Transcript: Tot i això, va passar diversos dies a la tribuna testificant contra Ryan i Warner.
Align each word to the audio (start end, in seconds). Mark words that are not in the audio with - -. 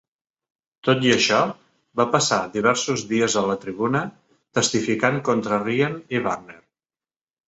Tot 0.87 1.03
i 1.07 1.11
això, 1.15 1.41
va 1.99 2.05
passar 2.15 2.39
diversos 2.55 3.03
dies 3.11 3.35
a 3.41 3.43
la 3.49 3.57
tribuna 3.65 4.01
testificant 4.59 5.21
contra 5.29 5.61
Ryan 5.65 5.99
i 6.19 6.23
Warner. 6.29 6.57